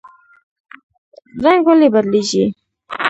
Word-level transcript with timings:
رنګ 1.43 1.63
ولې 1.67 1.87
بدلیږي؟ 1.93 2.45